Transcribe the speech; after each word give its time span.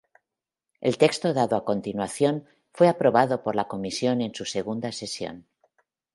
El 0.79 0.97
texto 0.97 1.31
dado 1.31 1.55
a 1.55 1.63
continuación 1.63 2.45
fue 2.73 2.87
aprobado 2.89 3.43
por 3.43 3.55
la 3.55 3.67
comisión 3.67 4.21
en 4.21 4.33
su 4.33 4.45
segunda 4.45 4.91
sesión. 4.91 5.45